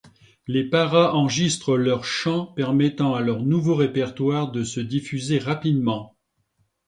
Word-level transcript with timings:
Les 0.47 0.63
paras 0.67 1.13
enregistrent 1.13 1.75
leurs 1.77 2.05
chants 2.05 2.47
permettant 2.47 3.13
à 3.13 3.21
leur 3.21 3.43
nouveau 3.43 3.75
répertoire 3.75 4.49
de 4.51 4.63
se 4.63 4.79
diffuser 4.79 5.37
rapidement. 5.37 6.17